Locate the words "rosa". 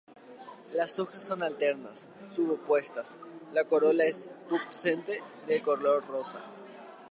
6.07-6.39